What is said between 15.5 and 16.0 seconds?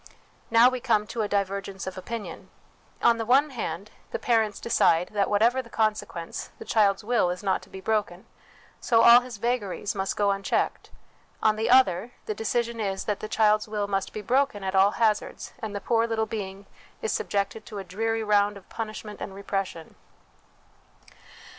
and the